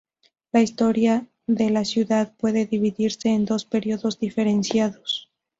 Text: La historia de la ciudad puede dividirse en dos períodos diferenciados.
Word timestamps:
La 0.51 0.61
historia 0.63 1.27
de 1.45 1.69
la 1.69 1.85
ciudad 1.85 2.33
puede 2.35 2.65
dividirse 2.65 3.29
en 3.29 3.45
dos 3.45 3.65
períodos 3.65 4.17
diferenciados. 4.17 5.29